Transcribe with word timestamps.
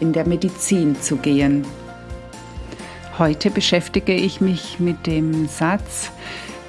in 0.00 0.12
der 0.12 0.26
Medizin 0.26 1.00
zu 1.00 1.16
gehen. 1.16 1.64
Heute 3.18 3.50
beschäftige 3.50 4.14
ich 4.14 4.40
mich 4.40 4.80
mit 4.80 5.06
dem 5.06 5.46
Satz, 5.46 6.10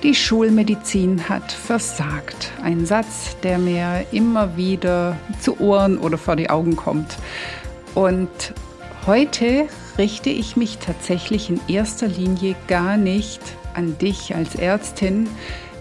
die 0.03 0.13
Schulmedizin 0.13 1.27
hat 1.27 1.51
versagt. 1.51 2.51
Ein 2.61 2.85
Satz, 2.85 3.35
der 3.41 3.57
mir 3.57 4.05
immer 4.11 4.55
wieder 4.55 5.17
zu 5.41 5.59
Ohren 5.59 5.97
oder 5.97 6.19
vor 6.19 6.35
die 6.35 6.49
Augen 6.49 6.75
kommt. 6.75 7.17
Und 7.95 8.29
heute 9.07 9.65
richte 9.97 10.29
ich 10.29 10.55
mich 10.55 10.77
tatsächlich 10.77 11.49
in 11.49 11.59
erster 11.67 12.07
Linie 12.07 12.55
gar 12.67 12.97
nicht 12.97 13.41
an 13.73 13.97
dich 13.97 14.35
als 14.35 14.53
Ärztin, 14.53 15.27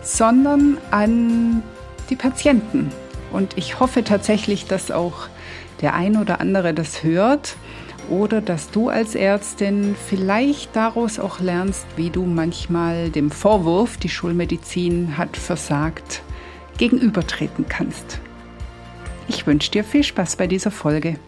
sondern 0.03 0.79
an 0.91 1.63
die 2.09 2.17
Patienten. 2.17 2.91
Und 3.33 3.59
ich 3.59 3.81
hoffe 3.81 4.05
tatsächlich, 4.05 4.67
dass 4.67 4.91
auch 4.91 5.29
der 5.81 5.95
ein 5.95 6.17
oder 6.17 6.41
andere 6.41 6.75
das 6.75 7.03
hört 7.03 7.57
oder 8.09 8.41
dass 8.41 8.71
du 8.71 8.89
als 8.89 9.15
Ärztin 9.15 9.97
vielleicht 10.09 10.77
daraus 10.77 11.19
auch 11.19 11.41
lernst, 11.41 11.87
wie 11.97 12.11
du 12.11 12.25
manchmal 12.25 13.11
dem 13.11 13.31
Vorwurf, 13.31 13.97
die 13.97 14.09
Schulmedizin 14.09 15.17
hat 15.17 15.37
versagt, 15.37 16.23
gegenübertreten 16.77 17.67
kannst. 17.69 18.21
Ich 19.29 19.47
wünsche 19.47 19.71
dir 19.71 19.85
viel 19.85 20.05
Spaß 20.05 20.37
bei 20.37 20.47
dieser 20.47 20.71
Folge. 20.71 21.19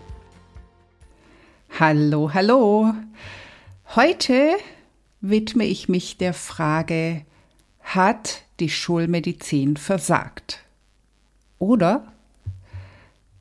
Hallo, 1.79 2.31
hallo. 2.35 2.93
Heute 3.95 4.51
widme 5.21 5.65
ich 5.65 5.89
mich 5.89 6.19
der 6.19 6.35
Frage, 6.35 7.25
hat 7.81 8.43
die 8.61 8.69
Schulmedizin 8.69 9.77
versagt? 9.77 10.65
Oder 11.59 12.13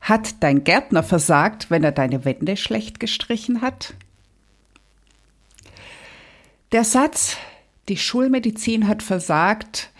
hat 0.06 0.40
dein 0.40 0.62
Gärtner 0.62 1.02
versagt, 1.02 1.68
wenn 1.68 1.82
er 1.82 1.90
deine 1.90 2.24
Wände 2.24 2.56
schlecht 2.56 3.00
gestrichen 3.00 3.60
hat? 3.60 3.94
Der 6.70 6.84
Satz, 6.84 7.36
die 7.88 7.96
Schulmedizin 7.96 8.86
hat 8.86 9.02
versagt, 9.02 9.90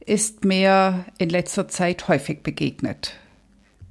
ist 0.00 0.46
mir 0.46 1.04
in 1.18 1.28
letzter 1.28 1.68
Zeit 1.68 2.08
häufig 2.08 2.42
begegnet. 2.42 3.18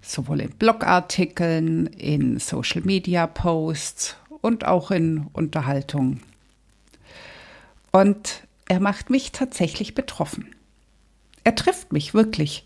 Sowohl 0.02 0.42
in 0.42 0.50
Blogartikeln, 0.50 1.86
in 1.86 2.40
Social-Media-Posts 2.40 4.16
und 4.42 4.66
auch 4.66 4.90
in 4.90 5.28
Unterhaltung. 5.34 6.20
Und 7.92 8.42
er 8.68 8.80
macht 8.80 9.12
mich 9.12 9.34
tatsächlich 9.34 9.94
betroffen. 9.94 10.56
Er 11.44 11.54
trifft 11.54 11.94
mich 11.94 12.16
wirklich. 12.16 12.66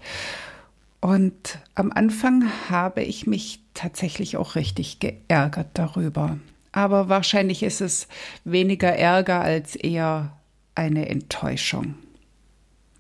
Und 1.04 1.60
am 1.76 1.92
Anfang 1.92 2.50
habe 2.70 3.04
ich 3.04 3.28
mich 3.28 3.60
tatsächlich 3.74 4.38
auch 4.38 4.56
richtig 4.56 5.00
geärgert 5.00 5.68
darüber. 5.74 6.40
Aber 6.72 7.10
wahrscheinlich 7.10 7.62
ist 7.62 7.82
es 7.82 8.08
weniger 8.46 8.88
Ärger 8.88 9.42
als 9.42 9.76
eher 9.76 10.38
eine 10.76 11.10
Enttäuschung. 11.10 11.96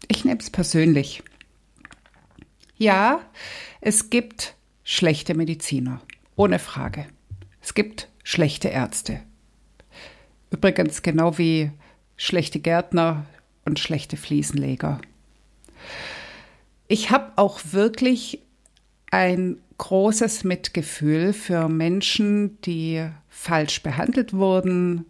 Ich 0.09 0.25
nehme 0.25 0.41
es 0.41 0.49
persönlich. 0.49 1.23
Ja, 2.77 3.21
es 3.79 4.09
gibt 4.09 4.55
schlechte 4.83 5.33
Mediziner, 5.33 6.01
ohne 6.35 6.59
Frage. 6.59 7.05
Es 7.61 7.73
gibt 7.73 8.09
schlechte 8.21 8.67
Ärzte. 8.67 9.21
Übrigens 10.51 11.03
genau 11.03 11.37
wie 11.37 11.71
schlechte 12.17 12.59
Gärtner 12.59 13.25
und 13.63 13.79
schlechte 13.79 14.17
Fliesenleger. 14.17 14.99
Ich 16.93 17.09
habe 17.09 17.31
auch 17.37 17.59
wirklich 17.71 18.43
ein 19.09 19.57
großes 19.79 20.43
Mitgefühl 20.43 21.33
für 21.33 21.67
Menschen, 21.67 22.61
die 22.61 23.03
falsch 23.29 23.81
behandelt 23.81 24.33
wurden, 24.33 25.07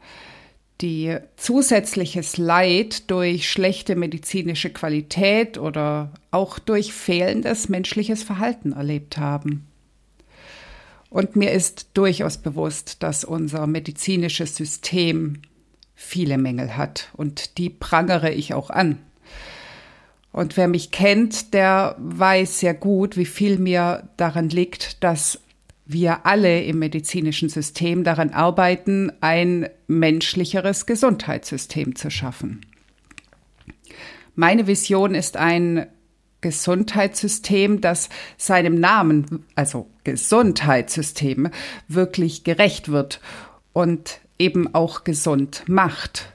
die 0.79 1.17
zusätzliches 1.35 2.37
Leid 2.37 3.11
durch 3.11 3.49
schlechte 3.49 3.97
medizinische 3.97 4.69
Qualität 4.69 5.57
oder 5.57 6.13
auch 6.31 6.57
durch 6.57 6.93
fehlendes 6.93 7.67
menschliches 7.67 8.23
Verhalten 8.23 8.71
erlebt 8.71 9.17
haben. 9.17 9.67
Und 11.09 11.35
mir 11.35 11.51
ist 11.51 11.89
durchaus 11.95 12.37
bewusst, 12.37 13.03
dass 13.03 13.25
unser 13.25 13.67
medizinisches 13.67 14.55
System 14.55 15.41
viele 15.95 16.37
Mängel 16.37 16.77
hat 16.77 17.09
und 17.11 17.57
die 17.57 17.69
prangere 17.69 18.31
ich 18.31 18.53
auch 18.53 18.69
an. 18.69 18.99
Und 20.33 20.57
wer 20.57 20.67
mich 20.67 20.91
kennt, 20.91 21.53
der 21.53 21.95
weiß 21.99 22.59
sehr 22.59 22.73
gut, 22.73 23.17
wie 23.17 23.25
viel 23.25 23.59
mir 23.59 24.09
daran 24.17 24.49
liegt, 24.49 25.03
dass 25.03 25.39
wir 25.85 26.25
alle 26.25 26.63
im 26.63 26.79
medizinischen 26.79 27.49
System 27.49 28.03
daran 28.03 28.31
arbeiten, 28.31 29.11
ein 29.21 29.69
menschlicheres 29.87 30.85
Gesundheitssystem 30.87 31.95
zu 31.95 32.09
schaffen. 32.09 32.65
Meine 34.35 34.65
Vision 34.65 35.13
ist 35.13 35.37
ein 35.37 35.85
Gesundheitssystem, 36.41 37.79
das 37.79 38.09
seinem 38.35 38.79
Namen, 38.79 39.45
also 39.53 39.87
Gesundheitssystem, 40.03 41.49
wirklich 41.87 42.43
gerecht 42.43 42.89
wird 42.89 43.21
und 43.71 44.19
eben 44.39 44.73
auch 44.73 45.03
gesund 45.03 45.63
macht. 45.67 46.32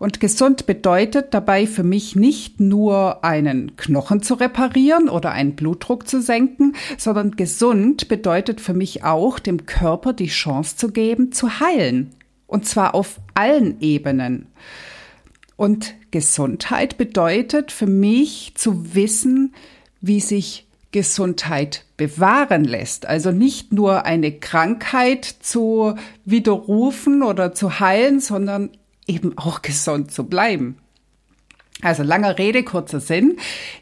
Und 0.00 0.18
gesund 0.18 0.64
bedeutet 0.64 1.34
dabei 1.34 1.66
für 1.66 1.82
mich 1.82 2.16
nicht 2.16 2.58
nur 2.58 3.22
einen 3.22 3.76
Knochen 3.76 4.22
zu 4.22 4.32
reparieren 4.32 5.10
oder 5.10 5.32
einen 5.32 5.56
Blutdruck 5.56 6.08
zu 6.08 6.22
senken, 6.22 6.74
sondern 6.96 7.32
gesund 7.32 8.08
bedeutet 8.08 8.62
für 8.62 8.72
mich 8.72 9.04
auch, 9.04 9.38
dem 9.38 9.66
Körper 9.66 10.14
die 10.14 10.28
Chance 10.28 10.78
zu 10.78 10.90
geben, 10.90 11.32
zu 11.32 11.60
heilen. 11.60 12.12
Und 12.46 12.64
zwar 12.64 12.94
auf 12.94 13.20
allen 13.34 13.78
Ebenen. 13.82 14.46
Und 15.56 15.94
Gesundheit 16.10 16.96
bedeutet 16.96 17.70
für 17.70 17.86
mich 17.86 18.52
zu 18.54 18.94
wissen, 18.94 19.54
wie 20.00 20.20
sich 20.20 20.66
Gesundheit 20.92 21.84
bewahren 21.98 22.64
lässt. 22.64 23.04
Also 23.04 23.32
nicht 23.32 23.74
nur 23.74 24.06
eine 24.06 24.32
Krankheit 24.32 25.26
zu 25.26 25.94
widerrufen 26.24 27.22
oder 27.22 27.52
zu 27.52 27.80
heilen, 27.80 28.20
sondern 28.20 28.70
eben 29.10 29.36
auch 29.36 29.62
gesund 29.62 30.12
zu 30.12 30.24
bleiben. 30.24 30.78
Also 31.82 32.02
langer 32.02 32.38
Rede, 32.38 32.62
kurzer 32.62 33.00
Sinn. 33.00 33.38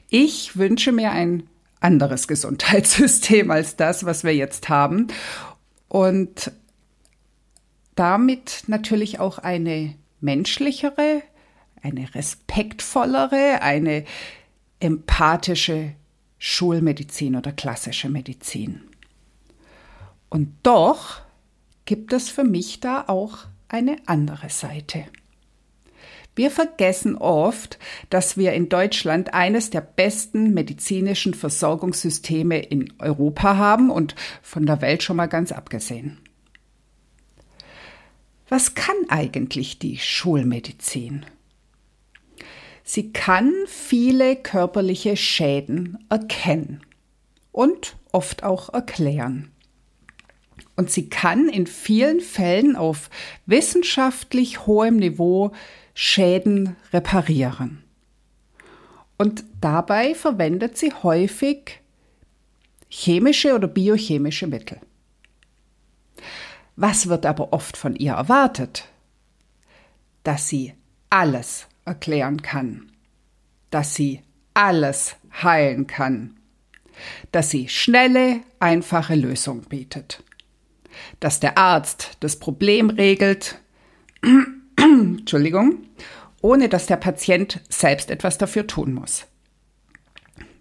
Ich 0.08 0.56
wünsche 0.56 0.92
mir 0.92 1.12
ein 1.12 1.48
anderes 1.80 2.28
Gesundheitssystem 2.28 3.50
als 3.50 3.76
das, 3.76 4.04
was 4.04 4.24
wir 4.24 4.34
jetzt 4.34 4.68
haben. 4.68 5.08
Und 5.88 6.52
damit 7.94 8.64
natürlich 8.68 9.20
auch 9.20 9.38
eine 9.38 9.94
menschlichere, 10.20 11.22
eine 11.82 12.14
respektvollere, 12.14 13.62
eine 13.62 14.04
empathische 14.80 15.92
Schulmedizin 16.38 17.36
oder 17.36 17.52
klassische 17.52 18.08
Medizin. 18.08 18.82
Und 20.30 20.54
doch 20.62 21.20
gibt 21.84 22.12
es 22.12 22.28
für 22.28 22.44
mich 22.44 22.80
da 22.80 23.04
auch 23.08 23.46
eine 23.68 23.96
andere 24.06 24.50
Seite. 24.50 25.04
Wir 26.34 26.52
vergessen 26.52 27.16
oft, 27.16 27.80
dass 28.10 28.36
wir 28.36 28.52
in 28.52 28.68
Deutschland 28.68 29.34
eines 29.34 29.70
der 29.70 29.80
besten 29.80 30.54
medizinischen 30.54 31.34
Versorgungssysteme 31.34 32.60
in 32.60 32.92
Europa 33.00 33.56
haben 33.56 33.90
und 33.90 34.14
von 34.40 34.64
der 34.64 34.80
Welt 34.80 35.02
schon 35.02 35.16
mal 35.16 35.26
ganz 35.26 35.50
abgesehen. 35.50 36.18
Was 38.48 38.74
kann 38.74 38.96
eigentlich 39.08 39.80
die 39.80 39.98
Schulmedizin? 39.98 41.26
Sie 42.84 43.12
kann 43.12 43.52
viele 43.66 44.36
körperliche 44.36 45.16
Schäden 45.16 45.98
erkennen 46.08 46.82
und 47.50 47.96
oft 48.12 48.44
auch 48.44 48.72
erklären. 48.72 49.50
Und 50.78 50.92
sie 50.92 51.08
kann 51.08 51.48
in 51.48 51.66
vielen 51.66 52.20
Fällen 52.20 52.76
auf 52.76 53.10
wissenschaftlich 53.46 54.64
hohem 54.64 54.98
Niveau 54.98 55.50
Schäden 55.92 56.76
reparieren. 56.92 57.82
Und 59.16 59.42
dabei 59.60 60.14
verwendet 60.14 60.78
sie 60.78 60.92
häufig 60.92 61.80
chemische 62.88 63.56
oder 63.56 63.66
biochemische 63.66 64.46
Mittel. 64.46 64.78
Was 66.76 67.08
wird 67.08 67.26
aber 67.26 67.52
oft 67.52 67.76
von 67.76 67.96
ihr 67.96 68.12
erwartet? 68.12 68.86
Dass 70.22 70.46
sie 70.46 70.74
alles 71.10 71.66
erklären 71.86 72.40
kann, 72.40 72.92
dass 73.70 73.96
sie 73.96 74.22
alles 74.54 75.16
heilen 75.42 75.88
kann, 75.88 76.36
dass 77.32 77.50
sie 77.50 77.68
schnelle, 77.68 78.42
einfache 78.60 79.16
Lösungen 79.16 79.62
bietet, 79.62 80.22
dass 81.20 81.40
der 81.40 81.58
Arzt 81.58 82.16
das 82.20 82.36
Problem 82.36 82.90
regelt, 82.90 83.58
Entschuldigung, 84.76 85.84
ohne 86.40 86.68
dass 86.68 86.86
der 86.86 86.96
Patient 86.96 87.60
selbst 87.68 88.10
etwas 88.10 88.38
dafür 88.38 88.66
tun 88.66 88.94
muss. 88.94 89.26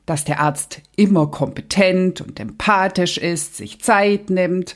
Dass 0.05 0.23
der 0.23 0.39
Arzt 0.39 0.81
immer 0.95 1.27
kompetent 1.27 2.21
und 2.21 2.39
empathisch 2.39 3.17
ist, 3.17 3.57
sich 3.57 3.81
Zeit 3.81 4.29
nimmt 4.29 4.75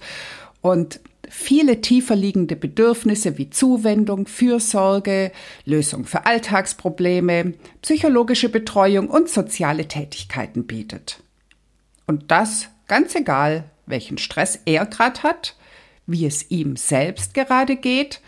und 0.61 0.99
viele 1.29 1.81
tiefer 1.81 2.15
liegende 2.15 2.55
Bedürfnisse 2.55 3.37
wie 3.37 3.49
Zuwendung, 3.49 4.27
Fürsorge, 4.27 5.31
Lösung 5.65 6.05
für 6.05 6.25
Alltagsprobleme, 6.25 7.53
psychologische 7.81 8.49
Betreuung 8.49 9.09
und 9.09 9.29
soziale 9.29 9.87
Tätigkeiten 9.87 10.67
bietet. 10.67 11.23
Und 12.05 12.29
das 12.29 12.67
ganz 12.87 13.15
egal, 13.15 13.63
welchen 13.91 14.17
Stress 14.17 14.59
er 14.65 14.87
gerade 14.87 15.21
hat, 15.21 15.55
wie 16.07 16.25
es 16.25 16.49
ihm 16.49 16.75
selbst 16.75 17.35
gerade 17.35 17.75
geht 17.75 18.21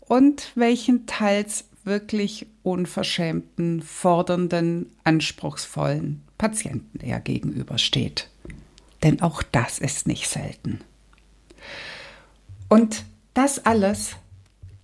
und 0.00 0.52
welchen 0.54 1.06
teils 1.06 1.64
wirklich 1.84 2.46
unverschämten, 2.62 3.82
fordernden, 3.82 4.90
anspruchsvollen 5.04 6.22
Patienten 6.38 7.00
er 7.00 7.20
gegenübersteht. 7.20 8.30
Denn 9.02 9.20
auch 9.20 9.42
das 9.42 9.78
ist 9.78 10.06
nicht 10.06 10.28
selten. 10.28 10.80
Und 12.68 13.04
das 13.34 13.66
alles 13.66 14.16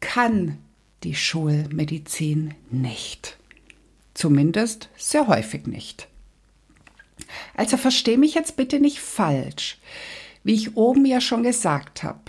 kann 0.01 0.59
die 1.03 1.15
Schulmedizin 1.15 2.55
nicht. 2.71 3.39
Zumindest 4.13 4.91
sehr 4.97 5.27
häufig 5.27 5.67
nicht. 5.67 6.10
Also 7.55 7.77
verstehe 7.77 8.19
mich 8.19 8.35
jetzt 8.35 8.56
bitte 8.56 8.81
nicht 8.81 9.00
falsch. 9.00 9.79
Wie 10.43 10.55
ich 10.55 10.77
oben 10.77 11.05
ja 11.05 11.21
schon 11.21 11.43
gesagt 11.43 12.03
habe, 12.03 12.21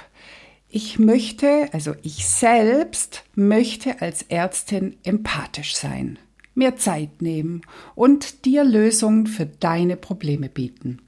ich 0.74 1.00
möchte, 1.00 1.70
also 1.74 1.96
ich 2.02 2.26
selbst 2.28 3.24
möchte 3.36 4.02
als 4.02 4.24
Ärztin 4.24 4.98
empathisch 5.04 5.76
sein, 5.76 6.18
mir 6.56 6.78
Zeit 6.78 7.22
nehmen 7.22 7.62
und 7.94 8.46
dir 8.46 8.64
Lösungen 8.64 9.28
für 9.28 9.46
deine 9.46 9.98
Probleme 9.98 10.48
bieten. 10.48 11.02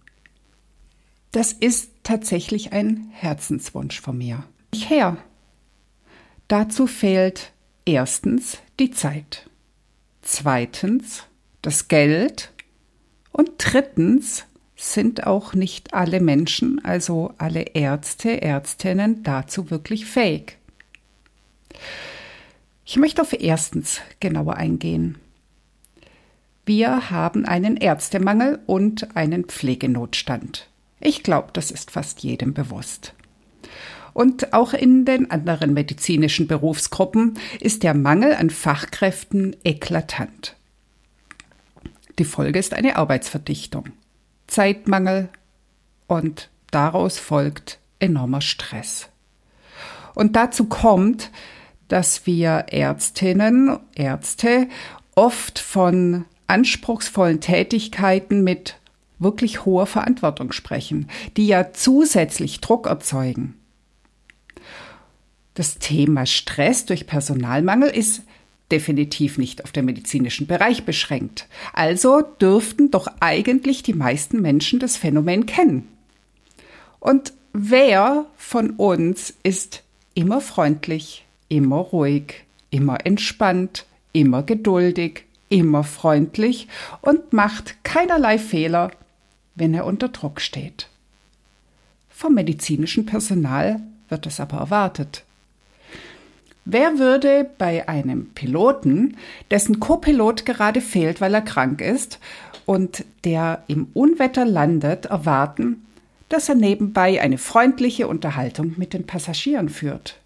Das 1.31 1.53
ist 1.53 1.91
tatsächlich 2.03 2.73
ein 2.73 3.09
Herzenswunsch 3.11 4.01
von 4.01 4.17
mir. 4.17 4.43
Ich 4.71 4.89
her. 4.89 5.17
Dazu 6.47 6.85
fehlt 6.85 7.53
erstens 7.85 8.57
die 8.79 8.91
Zeit, 8.91 9.49
zweitens 10.21 11.23
das 11.61 11.87
Geld 11.87 12.51
und 13.33 13.51
drittens 13.57 14.45
sind 14.75 15.27
auch 15.27 15.53
nicht 15.53 15.93
alle 15.93 16.21
Menschen, 16.21 16.83
also 16.83 17.33
alle 17.37 17.61
Ärzte, 17.61 18.41
Ärztinnen 18.41 19.23
dazu 19.23 19.69
wirklich 19.69 20.05
fähig. 20.05 20.57
Ich 22.85 22.97
möchte 22.97 23.21
auf 23.21 23.33
erstens 23.33 24.01
genauer 24.19 24.55
eingehen. 24.55 25.17
Wir 26.65 27.09
haben 27.09 27.45
einen 27.45 27.75
Ärztemangel 27.75 28.59
und 28.65 29.15
einen 29.15 29.45
Pflegenotstand. 29.45 30.67
Ich 30.99 31.23
glaube, 31.23 31.49
das 31.53 31.71
ist 31.71 31.91
fast 31.91 32.23
jedem 32.23 32.53
bewusst. 32.53 33.13
Und 34.13 34.53
auch 34.53 34.73
in 34.73 35.05
den 35.05 35.31
anderen 35.31 35.73
medizinischen 35.73 36.47
Berufsgruppen 36.47 37.39
ist 37.59 37.83
der 37.83 37.93
Mangel 37.93 38.33
an 38.35 38.49
Fachkräften 38.49 39.55
eklatant. 39.63 40.55
Die 42.19 42.25
Folge 42.25 42.59
ist 42.59 42.73
eine 42.73 42.95
Arbeitsverdichtung. 42.95 43.89
Zeitmangel 44.47 45.29
und 46.07 46.49
daraus 46.69 47.17
folgt 47.17 47.79
enormer 47.99 48.41
Stress. 48.41 49.09
Und 50.13 50.35
dazu 50.35 50.65
kommt, 50.65 51.31
dass 51.87 52.25
wir 52.25 52.65
Ärztinnen, 52.69 53.79
Ärzte 53.95 54.67
oft 55.15 55.59
von 55.59 56.25
anspruchsvollen 56.47 57.41
Tätigkeiten 57.41 58.43
mit 58.43 58.77
wirklich 59.19 59.65
hoher 59.65 59.87
Verantwortung 59.87 60.51
sprechen, 60.51 61.07
die 61.37 61.47
ja 61.47 61.71
zusätzlich 61.73 62.61
Druck 62.61 62.87
erzeugen. 62.87 63.55
Das 65.53 65.77
Thema 65.77 66.25
Stress 66.25 66.85
durch 66.85 67.07
Personalmangel 67.07 67.89
ist 67.89 68.23
definitiv 68.73 69.37
nicht 69.37 69.63
auf 69.63 69.71
den 69.71 69.85
medizinischen 69.85 70.47
Bereich 70.47 70.83
beschränkt. 70.83 71.47
Also 71.73 72.21
dürften 72.21 72.89
doch 72.89 73.07
eigentlich 73.19 73.83
die 73.83 73.93
meisten 73.93 74.41
Menschen 74.41 74.79
das 74.79 74.97
Phänomen 74.97 75.45
kennen. 75.45 75.87
Und 76.99 77.33
wer 77.53 78.25
von 78.35 78.71
uns 78.71 79.31
ist 79.43 79.83
immer 80.15 80.41
freundlich, 80.41 81.23
immer 81.49 81.77
ruhig, 81.77 82.45
immer 82.71 83.05
entspannt, 83.05 83.85
immer 84.11 84.41
geduldig, 84.41 85.25
immer 85.49 85.83
freundlich 85.83 86.67
und 87.01 87.31
macht 87.31 87.83
keinerlei 87.83 88.39
Fehler, 88.39 88.89
wenn 89.53 89.75
er 89.75 89.85
unter 89.85 90.09
Druck 90.09 90.41
steht. 90.41 90.89
Vom 92.09 92.33
medizinischen 92.33 93.05
Personal 93.05 93.81
wird 94.09 94.25
es 94.25 94.39
aber 94.39 94.57
erwartet. 94.57 95.23
Wer 96.65 96.97
würde 96.97 97.49
bei 97.57 97.89
einem 97.89 98.29
Piloten, 98.29 99.17
dessen 99.51 99.79
Copilot 99.79 100.45
gerade 100.45 100.79
fehlt, 100.79 101.19
weil 101.19 101.33
er 101.33 101.41
krank 101.41 101.81
ist 101.81 102.19
und 102.65 103.03
der 103.25 103.63
im 103.67 103.87
Unwetter 103.93 104.45
landet, 104.45 105.07
erwarten, 105.07 105.85
dass 106.29 106.47
er 106.47 106.55
nebenbei 106.55 107.21
eine 107.21 107.37
freundliche 107.37 108.07
Unterhaltung 108.07 108.75
mit 108.77 108.93
den 108.93 109.05
Passagieren 109.05 109.67
führt? 109.67 110.17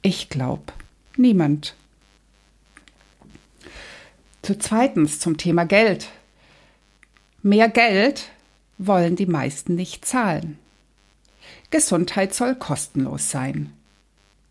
Ich 0.00 0.30
glaube, 0.30 0.72
niemand. 1.16 1.74
Zu 4.40 4.58
zweitens 4.58 5.20
zum 5.20 5.36
Thema 5.36 5.64
Geld. 5.64 6.08
Mehr 7.42 7.68
Geld 7.68 8.30
wollen 8.78 9.14
die 9.14 9.26
meisten 9.26 9.74
nicht 9.74 10.06
zahlen. 10.06 10.58
Gesundheit 11.70 12.34
soll 12.34 12.54
kostenlos 12.54 13.30
sein 13.30 13.72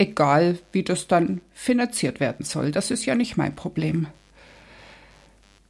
egal 0.01 0.57
wie 0.71 0.83
das 0.83 1.07
dann 1.07 1.41
finanziert 1.53 2.19
werden 2.19 2.43
soll. 2.43 2.71
Das 2.71 2.89
ist 2.89 3.05
ja 3.05 3.13
nicht 3.13 3.37
mein 3.37 3.55
Problem. 3.55 4.07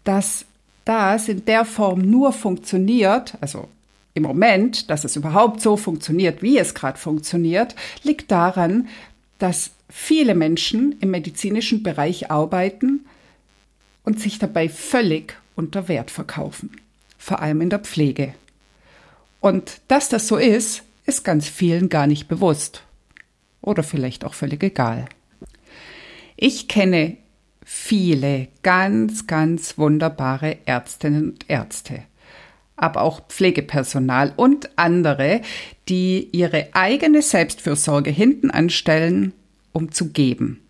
Dass 0.05 0.45
das 0.85 1.27
in 1.27 1.45
der 1.45 1.65
Form 1.65 1.99
nur 1.99 2.31
funktioniert, 2.31 3.37
also 3.41 3.67
im 4.13 4.23
Moment, 4.23 4.89
dass 4.89 5.03
es 5.03 5.17
überhaupt 5.17 5.61
so 5.61 5.77
funktioniert, 5.77 6.41
wie 6.41 6.57
es 6.57 6.73
gerade 6.73 6.97
funktioniert, 6.97 7.75
liegt 8.03 8.31
daran, 8.31 8.87
dass 9.37 9.71
viele 9.89 10.33
Menschen 10.33 10.95
im 11.01 11.11
medizinischen 11.11 11.83
Bereich 11.83 12.31
arbeiten 12.31 13.05
und 14.03 14.19
sich 14.19 14.39
dabei 14.39 14.69
völlig 14.69 15.35
unter 15.55 15.89
Wert 15.89 16.09
verkaufen, 16.09 16.71
vor 17.17 17.41
allem 17.41 17.61
in 17.61 17.69
der 17.69 17.79
Pflege. 17.79 18.33
Und 19.41 19.81
dass 19.89 20.07
das 20.07 20.27
so 20.27 20.37
ist, 20.37 20.83
ist 21.05 21.23
ganz 21.25 21.47
vielen 21.47 21.89
gar 21.89 22.07
nicht 22.07 22.27
bewusst 22.27 22.83
oder 23.61 23.83
vielleicht 23.83 24.25
auch 24.25 24.33
völlig 24.33 24.63
egal. 24.63 25.05
Ich 26.35 26.67
kenne 26.67 27.17
viele 27.63 28.47
ganz, 28.63 29.27
ganz 29.27 29.77
wunderbare 29.77 30.57
Ärztinnen 30.65 31.31
und 31.31 31.49
Ärzte, 31.49 32.03
aber 32.75 33.01
auch 33.01 33.27
Pflegepersonal 33.27 34.33
und 34.35 34.77
andere, 34.77 35.41
die 35.87 36.29
ihre 36.31 36.69
eigene 36.73 37.21
Selbstfürsorge 37.21 38.09
hinten 38.09 38.49
anstellen, 38.51 39.33
um 39.71 39.91
zu 39.91 40.09
geben. 40.09 40.61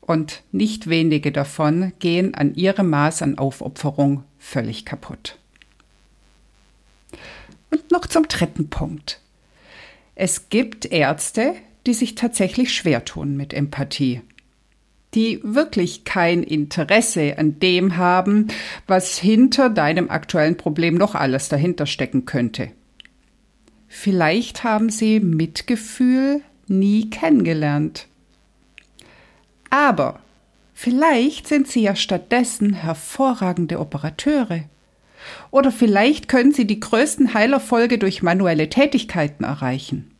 Und 0.00 0.42
nicht 0.52 0.88
wenige 0.90 1.32
davon 1.32 1.92
gehen 1.98 2.34
an 2.34 2.54
ihrem 2.54 2.90
Maß 2.90 3.22
an 3.22 3.38
Aufopferung 3.38 4.24
völlig 4.38 4.84
kaputt. 4.84 5.38
Und 7.70 7.90
noch 7.90 8.06
zum 8.06 8.28
dritten 8.28 8.68
Punkt. 8.68 9.20
Es 10.14 10.48
gibt 10.50 10.84
Ärzte, 10.84 11.54
die 11.86 11.94
sich 11.94 12.14
tatsächlich 12.14 12.72
schwer 12.72 13.04
tun 13.04 13.36
mit 13.36 13.52
Empathie, 13.52 14.22
die 15.14 15.40
wirklich 15.42 16.04
kein 16.04 16.42
Interesse 16.42 17.38
an 17.38 17.60
dem 17.60 17.96
haben, 17.96 18.48
was 18.86 19.18
hinter 19.18 19.70
deinem 19.70 20.10
aktuellen 20.10 20.56
Problem 20.56 20.94
noch 20.94 21.14
alles 21.14 21.48
dahinter 21.48 21.86
stecken 21.86 22.24
könnte. 22.24 22.70
Vielleicht 23.88 24.64
haben 24.64 24.90
sie 24.90 25.20
Mitgefühl 25.20 26.42
nie 26.66 27.10
kennengelernt. 27.10 28.08
Aber 29.70 30.20
vielleicht 30.72 31.46
sind 31.46 31.68
sie 31.68 31.82
ja 31.82 31.94
stattdessen 31.94 32.74
hervorragende 32.74 33.78
Operateure. 33.78 34.64
Oder 35.50 35.70
vielleicht 35.70 36.28
können 36.28 36.52
sie 36.52 36.66
die 36.66 36.80
größten 36.80 37.34
Heilerfolge 37.34 37.98
durch 37.98 38.22
manuelle 38.22 38.68
Tätigkeiten 38.68 39.44
erreichen. 39.44 40.13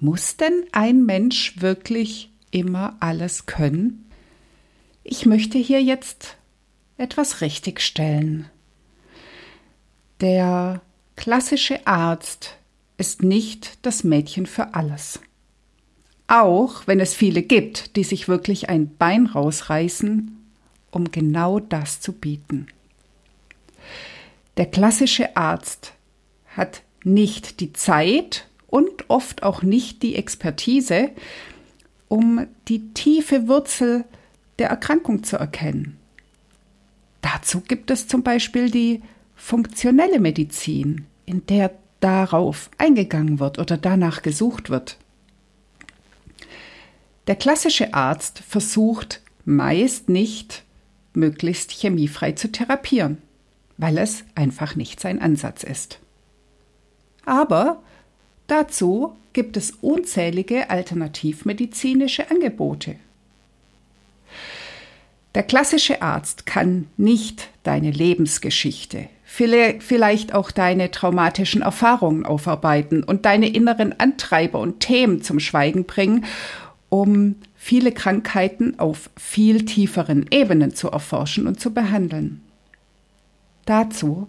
Muss 0.00 0.38
denn 0.38 0.64
ein 0.72 1.04
Mensch 1.04 1.60
wirklich 1.60 2.30
immer 2.50 2.96
alles 3.00 3.44
können? 3.44 4.10
Ich 5.04 5.26
möchte 5.26 5.58
hier 5.58 5.82
jetzt 5.82 6.38
etwas 6.96 7.42
richtigstellen. 7.42 8.48
Der 10.22 10.80
klassische 11.16 11.86
Arzt 11.86 12.56
ist 12.96 13.22
nicht 13.22 13.78
das 13.82 14.02
Mädchen 14.02 14.46
für 14.46 14.74
alles. 14.74 15.20
Auch 16.28 16.86
wenn 16.86 17.00
es 17.00 17.12
viele 17.12 17.42
gibt, 17.42 17.96
die 17.96 18.04
sich 18.04 18.26
wirklich 18.26 18.70
ein 18.70 18.96
Bein 18.96 19.26
rausreißen, 19.26 20.34
um 20.90 21.10
genau 21.10 21.60
das 21.60 22.00
zu 22.00 22.12
bieten. 22.12 22.68
Der 24.56 24.66
klassische 24.66 25.36
Arzt 25.36 25.92
hat 26.56 26.82
nicht 27.04 27.60
die 27.60 27.74
Zeit 27.74 28.46
und 28.70 29.10
oft 29.10 29.42
auch 29.42 29.62
nicht 29.62 30.02
die 30.02 30.14
Expertise, 30.14 31.10
um 32.08 32.46
die 32.68 32.92
tiefe 32.94 33.48
Wurzel 33.48 34.04
der 34.58 34.68
Erkrankung 34.68 35.24
zu 35.24 35.36
erkennen. 35.36 35.96
Dazu 37.20 37.60
gibt 37.60 37.90
es 37.90 38.08
zum 38.08 38.22
Beispiel 38.22 38.70
die 38.70 39.02
funktionelle 39.34 40.20
Medizin, 40.20 41.06
in 41.26 41.44
der 41.46 41.72
darauf 42.00 42.70
eingegangen 42.78 43.40
wird 43.40 43.58
oder 43.58 43.76
danach 43.76 44.22
gesucht 44.22 44.70
wird. 44.70 44.96
Der 47.26 47.36
klassische 47.36 47.92
Arzt 47.94 48.38
versucht 48.38 49.20
meist 49.44 50.08
nicht, 50.08 50.64
möglichst 51.12 51.72
chemiefrei 51.72 52.32
zu 52.32 52.50
therapieren, 52.50 53.18
weil 53.76 53.98
es 53.98 54.24
einfach 54.34 54.76
nicht 54.76 55.00
sein 55.00 55.20
Ansatz 55.20 55.62
ist. 55.62 55.98
Aber 57.26 57.82
dazu 58.50 59.16
gibt 59.32 59.56
es 59.56 59.72
unzählige 59.80 60.70
alternativmedizinische 60.70 62.30
Angebote. 62.30 62.96
Der 65.34 65.44
klassische 65.44 66.02
Arzt 66.02 66.44
kann 66.44 66.88
nicht 66.96 67.48
deine 67.62 67.92
Lebensgeschichte, 67.92 69.08
vielleicht 69.24 70.34
auch 70.34 70.50
deine 70.50 70.90
traumatischen 70.90 71.62
Erfahrungen 71.62 72.26
aufarbeiten 72.26 73.04
und 73.04 73.24
deine 73.24 73.48
inneren 73.48 73.98
Antreiber 74.00 74.58
und 74.58 74.80
Themen 74.80 75.22
zum 75.22 75.38
Schweigen 75.38 75.84
bringen, 75.84 76.24
um 76.88 77.36
viele 77.56 77.92
Krankheiten 77.92 78.80
auf 78.80 79.10
viel 79.16 79.64
tieferen 79.64 80.26
Ebenen 80.32 80.74
zu 80.74 80.88
erforschen 80.88 81.46
und 81.46 81.60
zu 81.60 81.72
behandeln. 81.72 82.42
Dazu 83.66 84.26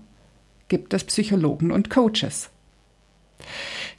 gibt 0.67 0.93
es 0.93 1.03
Psychologen 1.05 1.71
und 1.71 1.89
Coaches. 1.89 2.51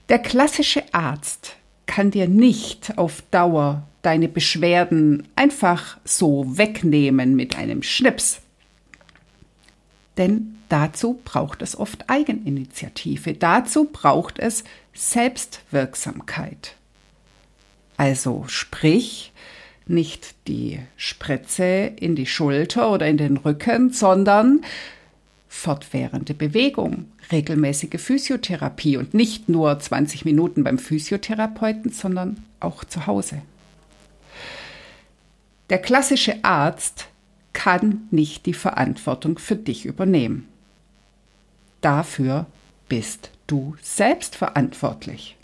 Der 0.08 0.18
klassische 0.18 0.82
Arzt 0.92 1.56
kann 1.86 2.10
dir 2.10 2.28
nicht 2.28 2.98
auf 2.98 3.22
Dauer 3.30 3.86
deine 4.02 4.28
Beschwerden 4.28 5.28
einfach 5.36 5.98
so 6.04 6.56
wegnehmen 6.58 7.36
mit 7.36 7.56
einem 7.56 7.82
Schnips. 7.82 8.40
Denn 10.16 10.58
dazu 10.68 11.20
braucht 11.24 11.62
es 11.62 11.78
oft 11.78 12.10
Eigeninitiative, 12.10 13.34
dazu 13.34 13.84
braucht 13.84 14.38
es 14.38 14.64
Selbstwirksamkeit. 14.92 16.76
Also 17.96 18.44
sprich, 18.48 19.32
nicht 19.86 20.34
die 20.48 20.80
Spritze 20.96 21.92
in 21.96 22.14
die 22.14 22.26
Schulter 22.26 22.90
oder 22.90 23.06
in 23.06 23.16
den 23.16 23.36
Rücken, 23.36 23.92
sondern 23.92 24.62
fortwährende 25.52 26.32
Bewegung, 26.32 27.04
regelmäßige 27.30 28.00
Physiotherapie 28.00 28.96
und 28.96 29.12
nicht 29.12 29.50
nur 29.50 29.78
20 29.78 30.24
Minuten 30.24 30.64
beim 30.64 30.78
Physiotherapeuten, 30.78 31.92
sondern 31.92 32.42
auch 32.58 32.84
zu 32.84 33.06
Hause. 33.06 33.42
Der 35.68 35.78
klassische 35.78 36.42
Arzt 36.42 37.06
kann 37.52 38.08
nicht 38.10 38.46
die 38.46 38.54
Verantwortung 38.54 39.38
für 39.38 39.54
dich 39.54 39.84
übernehmen. 39.84 40.48
Dafür 41.82 42.46
bist 42.88 43.30
du 43.46 43.76
selbst 43.82 44.34
verantwortlich. 44.34 45.36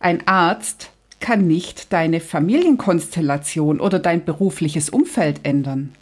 Ein 0.00 0.26
Arzt 0.26 0.90
kann 1.20 1.46
nicht 1.46 1.92
deine 1.92 2.18
Familienkonstellation 2.18 3.78
oder 3.78 3.98
dein 3.98 4.24
berufliches 4.24 4.88
Umfeld 4.88 5.40
ändern. 5.44 5.94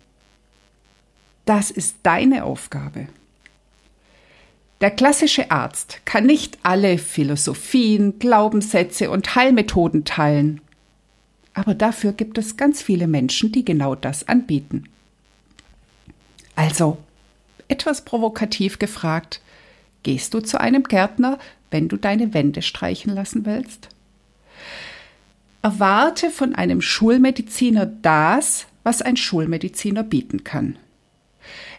Das 1.50 1.70
ist 1.70 1.96
deine 2.04 2.44
Aufgabe. 2.44 3.08
Der 4.80 4.90
klassische 4.90 5.50
Arzt 5.50 6.00
kann 6.04 6.24
nicht 6.24 6.58
alle 6.62 6.96
Philosophien, 6.96 8.18
Glaubenssätze 8.18 9.10
und 9.10 9.34
Heilmethoden 9.34 10.04
teilen 10.04 10.60
aber 11.54 11.74
dafür 11.74 12.12
gibt 12.12 12.38
es 12.38 12.56
ganz 12.56 12.82
viele 12.82 13.06
Menschen, 13.06 13.52
die 13.52 13.64
genau 13.64 13.94
das 13.94 14.28
anbieten. 14.28 14.84
Also, 16.54 16.98
etwas 17.68 18.04
provokativ 18.04 18.78
gefragt, 18.78 19.40
gehst 20.02 20.34
du 20.34 20.40
zu 20.40 20.60
einem 20.60 20.84
Gärtner, 20.84 21.38
wenn 21.70 21.88
du 21.88 21.96
deine 21.96 22.34
Wände 22.34 22.62
streichen 22.62 23.14
lassen 23.14 23.46
willst? 23.46 23.88
Erwarte 25.62 26.30
von 26.30 26.54
einem 26.54 26.80
Schulmediziner 26.80 27.86
das, 27.86 28.66
was 28.82 29.02
ein 29.02 29.16
Schulmediziner 29.16 30.02
bieten 30.02 30.44
kann. 30.44 30.76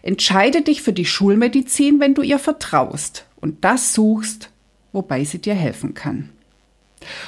Entscheide 0.04 0.62
dich 0.62 0.82
für 0.82 0.94
die 0.94 1.06
Schulmedizin, 1.06 2.00
wenn 2.00 2.14
du 2.14 2.22
ihr 2.22 2.40
vertraust 2.40 3.26
und 3.40 3.64
das 3.64 3.94
suchst, 3.94 4.50
wobei 4.94 5.24
sie 5.24 5.40
dir 5.40 5.54
helfen 5.54 5.94
kann. 5.94 6.30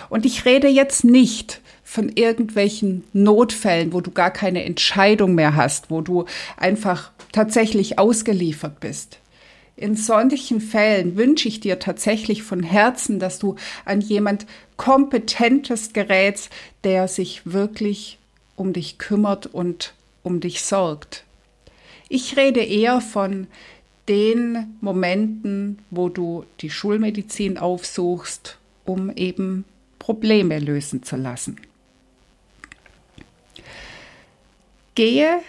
Und 0.10 0.26
ich 0.26 0.46
rede 0.46 0.68
jetzt 0.68 1.04
nicht 1.04 1.62
von 1.84 2.10
irgendwelchen 2.10 3.04
Notfällen, 3.14 3.94
wo 3.94 4.02
du 4.02 4.12
gar 4.12 4.32
keine 4.32 4.64
Entscheidung 4.64 5.36
mehr 5.36 5.56
hast, 5.56 5.92
wo 5.92 6.02
du 6.02 6.26
einfach 6.58 7.12
tatsächlich 7.32 8.00
ausgeliefert 8.00 8.80
bist. 8.80 9.20
In 9.76 9.96
solchen 9.96 10.62
Fällen 10.62 11.18
wünsche 11.18 11.48
ich 11.48 11.60
dir 11.60 11.80
tatsächlich 11.80 12.44
von 12.44 12.62
Herzen, 12.62 13.20
dass 13.20 13.40
du 13.40 13.56
an 13.86 14.02
jemand 14.02 14.46
Kompetentes 14.78 15.94
gerätst, 15.94 16.52
der 16.84 17.08
sich 17.08 17.42
wirklich 17.46 18.20
um 18.56 18.72
dich 18.72 19.00
kümmert 19.00 19.48
und 19.48 19.94
um 20.22 20.40
dich 20.40 20.62
sorgt. 20.62 21.24
Ich 22.10 22.38
rede 22.38 22.62
eher 22.62 23.02
von 23.02 23.48
den 24.08 24.76
Momenten, 24.82 25.80
wo 25.90 26.10
du 26.10 26.46
die 26.60 26.70
Schulmedizin 26.70 27.58
aufsuchst, 27.58 28.58
um 28.86 29.10
eben 29.16 29.66
Probleme 30.00 30.60
lösen 30.60 31.04
zu 31.04 31.16
lassen. 31.16 31.58
Gehe 34.96 35.40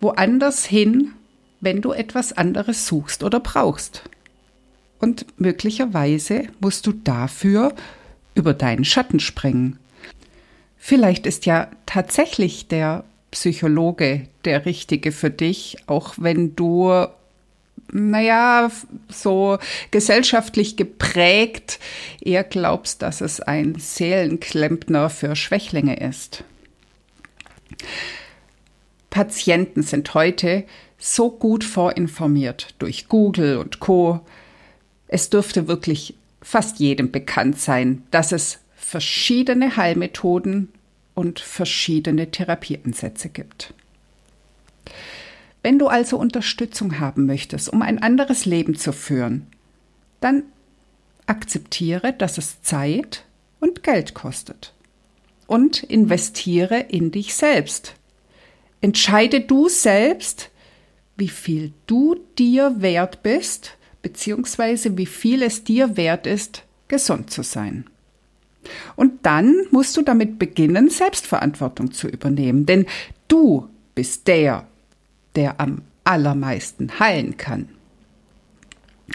woanders 0.00 0.66
hin, 0.66 1.12
wenn 1.60 1.80
du 1.80 1.92
etwas 1.92 2.32
anderes 2.32 2.86
suchst 2.86 3.22
oder 3.22 3.40
brauchst. 3.40 4.02
Und 4.98 5.26
möglicherweise 5.38 6.48
musst 6.60 6.86
du 6.86 6.92
dafür 6.92 7.74
über 8.34 8.52
deinen 8.52 8.84
Schatten 8.84 9.20
springen. 9.20 9.78
Vielleicht 10.76 11.24
ist 11.26 11.46
ja 11.46 11.68
tatsächlich 11.86 12.68
der 12.68 13.04
Psychologe 13.34 14.28
der 14.44 14.64
richtige 14.64 15.10
für 15.10 15.28
dich, 15.28 15.76
auch 15.88 16.14
wenn 16.18 16.54
du, 16.54 17.06
naja, 17.90 18.70
so 19.08 19.58
gesellschaftlich 19.90 20.76
geprägt 20.76 21.80
eher 22.20 22.44
glaubst, 22.44 23.02
dass 23.02 23.20
es 23.20 23.40
ein 23.40 23.74
Seelenklempner 23.76 25.10
für 25.10 25.34
Schwächlinge 25.34 25.96
ist. 25.96 26.44
Patienten 29.10 29.82
sind 29.82 30.14
heute 30.14 30.64
so 30.96 31.28
gut 31.28 31.64
vorinformiert 31.64 32.76
durch 32.78 33.08
Google 33.08 33.56
und 33.56 33.80
Co. 33.80 34.20
Es 35.08 35.28
dürfte 35.28 35.66
wirklich 35.66 36.14
fast 36.40 36.78
jedem 36.78 37.10
bekannt 37.10 37.58
sein, 37.58 38.04
dass 38.12 38.30
es 38.30 38.60
verschiedene 38.76 39.76
Heilmethoden 39.76 40.68
und 41.14 41.40
verschiedene 41.40 42.30
Therapieansätze 42.30 43.28
gibt. 43.28 43.74
Wenn 45.62 45.78
du 45.78 45.86
also 45.86 46.18
Unterstützung 46.18 47.00
haben 47.00 47.26
möchtest, 47.26 47.68
um 47.68 47.82
ein 47.82 48.02
anderes 48.02 48.44
Leben 48.44 48.74
zu 48.74 48.92
führen, 48.92 49.46
dann 50.20 50.42
akzeptiere, 51.26 52.12
dass 52.12 52.36
es 52.36 52.62
Zeit 52.62 53.24
und 53.60 53.82
Geld 53.82 54.14
kostet. 54.14 54.74
Und 55.46 55.82
investiere 55.82 56.80
in 56.80 57.10
dich 57.10 57.34
selbst, 57.34 57.94
Entscheide 58.84 59.40
du 59.40 59.70
selbst, 59.70 60.50
wie 61.16 61.30
viel 61.30 61.72
du 61.86 62.16
dir 62.38 62.82
wert 62.82 63.22
bist, 63.22 63.78
beziehungsweise 64.02 64.98
wie 64.98 65.06
viel 65.06 65.42
es 65.42 65.64
dir 65.64 65.96
wert 65.96 66.26
ist, 66.26 66.64
gesund 66.86 67.30
zu 67.30 67.42
sein. 67.42 67.88
Und 68.96 69.26
dann 69.26 69.54
musst 69.70 69.96
du 69.96 70.02
damit 70.02 70.38
beginnen, 70.38 70.90
Selbstverantwortung 70.90 71.92
zu 71.92 72.08
übernehmen, 72.08 72.66
denn 72.66 72.86
du 73.28 73.68
bist 73.94 74.26
der, 74.28 74.66
der 75.36 75.60
am 75.60 75.82
allermeisten 76.04 76.98
heilen 76.98 77.36
kann. 77.36 77.68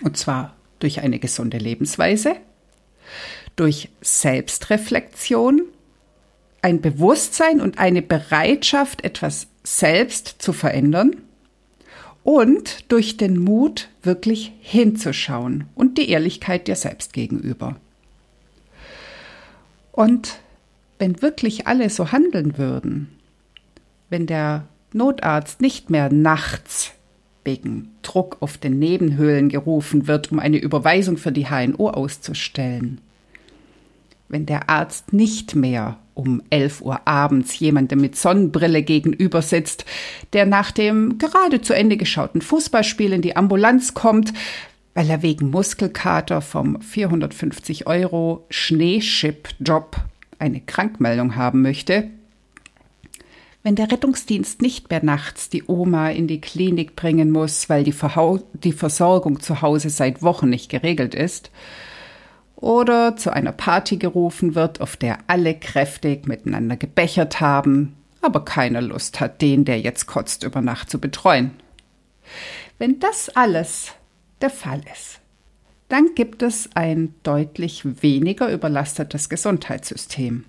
Und 0.03 0.17
zwar 0.17 0.55
durch 0.79 1.01
eine 1.01 1.19
gesunde 1.19 1.57
Lebensweise, 1.57 2.35
durch 3.55 3.89
Selbstreflexion, 4.01 5.63
ein 6.61 6.81
Bewusstsein 6.81 7.61
und 7.61 7.77
eine 7.79 8.01
Bereitschaft, 8.01 9.03
etwas 9.03 9.47
selbst 9.63 10.35
zu 10.39 10.53
verändern 10.53 11.17
und 12.23 12.91
durch 12.91 13.17
den 13.17 13.37
Mut, 13.39 13.89
wirklich 14.03 14.53
hinzuschauen 14.59 15.65
und 15.75 15.97
die 15.97 16.09
Ehrlichkeit 16.09 16.67
dir 16.67 16.75
selbst 16.75 17.13
gegenüber. 17.13 17.75
Und 19.91 20.39
wenn 20.97 21.21
wirklich 21.21 21.67
alle 21.67 21.89
so 21.89 22.11
handeln 22.11 22.57
würden, 22.57 23.09
wenn 24.09 24.27
der 24.27 24.65
Notarzt 24.93 25.61
nicht 25.61 25.89
mehr 25.89 26.11
nachts 26.11 26.91
wegen 27.43 27.89
Druck 28.01 28.37
auf 28.41 28.57
den 28.57 28.79
Nebenhöhlen 28.79 29.49
gerufen 29.49 30.07
wird, 30.07 30.31
um 30.31 30.39
eine 30.39 30.57
Überweisung 30.57 31.17
für 31.17 31.31
die 31.31 31.47
HNO 31.47 31.89
auszustellen, 31.89 32.99
wenn 34.27 34.45
der 34.45 34.69
Arzt 34.69 35.13
nicht 35.13 35.55
mehr 35.55 35.97
um 36.13 36.41
11 36.49 36.81
Uhr 36.81 37.07
abends 37.07 37.57
jemandem 37.59 38.01
mit 38.01 38.15
Sonnenbrille 38.15 38.83
gegenüber 38.83 39.41
sitzt, 39.41 39.85
der 40.33 40.45
nach 40.45 40.71
dem 40.71 41.17
gerade 41.17 41.61
zu 41.61 41.73
Ende 41.73 41.97
geschauten 41.97 42.41
Fußballspiel 42.41 43.13
in 43.13 43.21
die 43.21 43.35
Ambulanz 43.35 43.93
kommt, 43.93 44.33
weil 44.99 45.09
er 45.09 45.21
wegen 45.21 45.49
Muskelkater 45.49 46.41
vom 46.41 46.81
450 46.81 47.87
Euro 47.87 48.45
Schneeschip-Job 48.49 49.95
eine 50.39 50.59
Krankmeldung 50.59 51.37
haben 51.37 51.61
möchte, 51.61 52.09
wenn 53.63 53.75
der 53.75 53.93
Rettungsdienst 53.93 54.61
nicht 54.61 54.89
mehr 54.89 55.01
nachts 55.01 55.47
die 55.47 55.63
Oma 55.65 56.09
in 56.09 56.27
die 56.27 56.41
Klinik 56.41 56.97
bringen 56.97 57.31
muss, 57.31 57.69
weil 57.69 57.85
die, 57.85 57.93
Verhau 57.93 58.39
die 58.51 58.73
Versorgung 58.73 59.39
zu 59.39 59.61
Hause 59.61 59.89
seit 59.89 60.21
Wochen 60.21 60.49
nicht 60.49 60.69
geregelt 60.69 61.15
ist, 61.15 61.49
oder 62.57 63.15
zu 63.15 63.31
einer 63.31 63.53
Party 63.53 63.95
gerufen 63.95 64.53
wird, 64.53 64.81
auf 64.81 64.97
der 64.97 65.19
alle 65.27 65.55
kräftig 65.55 66.27
miteinander 66.27 66.75
gebechert 66.75 67.39
haben, 67.39 67.95
aber 68.19 68.43
keine 68.43 68.81
Lust 68.81 69.21
hat, 69.21 69.41
den, 69.41 69.63
der 69.63 69.79
jetzt 69.79 70.07
kotzt, 70.07 70.43
über 70.43 70.59
Nacht 70.59 70.89
zu 70.89 70.99
betreuen. 70.99 71.51
Wenn 72.79 72.99
das 72.99 73.29
alles 73.29 73.93
der 74.41 74.49
Fall 74.49 74.81
ist, 74.93 75.19
dann 75.87 76.13
gibt 76.15 76.43
es 76.43 76.69
ein 76.75 77.15
deutlich 77.23 77.83
weniger 78.01 78.51
überlastetes 78.51 79.29
Gesundheitssystem. 79.29 80.45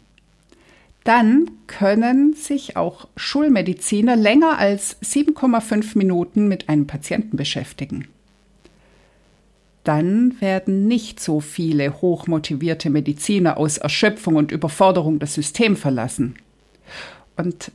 Dann 1.04 1.50
können 1.66 2.34
sich 2.34 2.76
auch 2.76 3.08
Schulmediziner 3.16 4.16
länger 4.16 4.58
als 4.58 5.00
7,5 5.02 5.96
Minuten 5.96 6.46
mit 6.46 6.68
einem 6.68 6.86
Patienten 6.86 7.36
beschäftigen 7.36 8.06
dann 9.84 10.40
werden 10.40 10.86
nicht 10.86 11.20
so 11.20 11.40
viele 11.40 12.00
hochmotivierte 12.00 12.90
Mediziner 12.90 13.56
aus 13.56 13.78
Erschöpfung 13.78 14.36
und 14.36 14.52
Überforderung 14.52 15.18
das 15.18 15.34
System 15.34 15.76
verlassen. 15.76 16.36
Und 17.36 17.72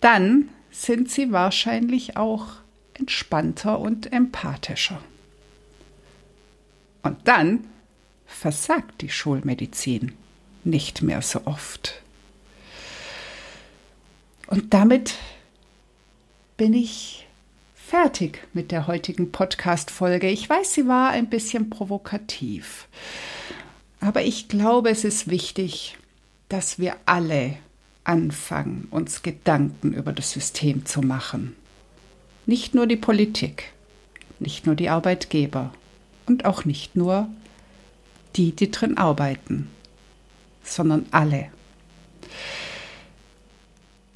dann 0.00 0.48
sind 0.70 1.10
sie 1.10 1.32
wahrscheinlich 1.32 2.16
auch 2.16 2.46
entspannter 2.94 3.80
und 3.80 4.12
empathischer. 4.12 5.00
Und 7.02 7.16
dann 7.24 7.64
versagt 8.26 9.00
die 9.00 9.10
Schulmedizin 9.10 10.12
nicht 10.64 11.02
mehr 11.02 11.22
so 11.22 11.42
oft. 11.46 12.02
Und 14.46 14.74
damit 14.74 15.16
bin 16.56 16.74
ich 16.74 17.26
fertig 17.74 18.46
mit 18.52 18.70
der 18.70 18.86
heutigen 18.86 19.32
Podcast-Folge. 19.32 20.28
Ich 20.28 20.48
weiß, 20.48 20.74
sie 20.74 20.86
war 20.88 21.10
ein 21.10 21.30
bisschen 21.30 21.70
provokativ. 21.70 22.86
Aber 24.00 24.22
ich 24.22 24.48
glaube, 24.48 24.90
es 24.90 25.04
ist 25.04 25.28
wichtig, 25.28 25.96
dass 26.48 26.78
wir 26.78 26.96
alle 27.06 27.56
anfangen, 28.04 28.88
uns 28.90 29.22
Gedanken 29.22 29.92
über 29.92 30.12
das 30.12 30.32
System 30.32 30.86
zu 30.86 31.00
machen. 31.00 31.56
Nicht 32.46 32.74
nur 32.74 32.86
die 32.86 32.96
Politik, 32.96 33.72
nicht 34.38 34.66
nur 34.66 34.74
die 34.74 34.88
Arbeitgeber 34.88 35.72
und 36.28 36.44
auch 36.44 36.64
nicht 36.64 36.96
nur 36.96 37.28
die, 38.36 38.52
die 38.52 38.70
drin 38.70 38.98
arbeiten, 38.98 39.70
sondern 40.62 41.06
alle. 41.10 41.46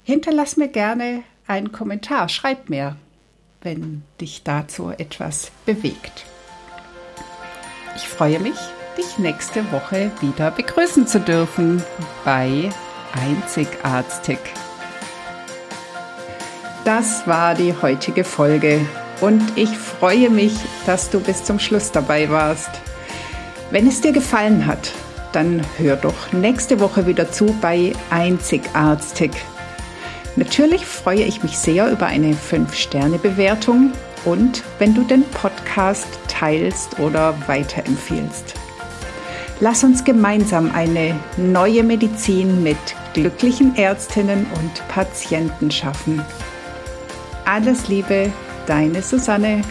Hinterlass 0.04 0.56
mir 0.56 0.68
gerne 0.68 1.22
einen 1.46 1.72
Kommentar, 1.72 2.28
schreib 2.28 2.68
mir, 2.68 2.96
wenn 3.62 4.02
dich 4.20 4.42
dazu 4.42 4.90
etwas 4.90 5.50
bewegt. 5.66 6.26
Ich 7.96 8.08
freue 8.08 8.40
mich, 8.40 8.58
dich 8.96 9.18
nächste 9.18 9.70
Woche 9.70 10.10
wieder 10.20 10.50
begrüßen 10.50 11.06
zu 11.06 11.20
dürfen 11.20 11.82
bei 12.24 12.70
Einzigartig. 13.12 14.38
Das 16.84 17.26
war 17.26 17.54
die 17.54 17.74
heutige 17.80 18.24
Folge 18.24 18.84
und 19.20 19.42
ich 19.56 19.70
freue 19.70 20.30
mich, 20.30 20.54
dass 20.86 21.10
du 21.10 21.20
bis 21.20 21.44
zum 21.44 21.58
Schluss 21.58 21.92
dabei 21.92 22.30
warst. 22.30 22.70
Wenn 23.70 23.86
es 23.86 24.00
dir 24.00 24.12
gefallen 24.12 24.66
hat, 24.66 24.92
dann 25.32 25.62
hör 25.78 25.96
doch 25.96 26.32
nächste 26.32 26.80
Woche 26.80 27.06
wieder 27.06 27.30
zu 27.30 27.56
bei 27.60 27.92
Einzigartig 28.10 29.32
Natürlich 30.36 30.86
freue 30.86 31.24
ich 31.24 31.42
mich 31.42 31.58
sehr 31.58 31.90
über 31.90 32.06
eine 32.06 32.32
5-Sterne-Bewertung 32.32 33.92
und 34.24 34.62
wenn 34.78 34.94
du 34.94 35.04
den 35.04 35.24
Podcast 35.24 36.06
teilst 36.26 36.98
oder 36.98 37.34
weiterempfiehlst. 37.46 38.54
Lass 39.60 39.84
uns 39.84 40.04
gemeinsam 40.04 40.72
eine 40.74 41.14
neue 41.36 41.82
Medizin 41.82 42.62
mit 42.62 42.78
glücklichen 43.12 43.76
Ärztinnen 43.76 44.46
und 44.58 44.88
Patienten 44.88 45.70
schaffen. 45.70 46.24
Alles 47.44 47.88
Liebe, 47.88 48.32
deine 48.66 49.02
Susanne. 49.02 49.62